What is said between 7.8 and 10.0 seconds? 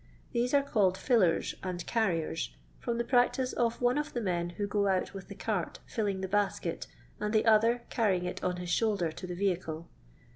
earrying it on his shoulder to the vehicle.